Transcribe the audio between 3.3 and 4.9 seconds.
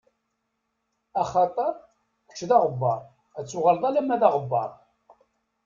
ad tuɣaleḍ alamma d aɣebbaṛ.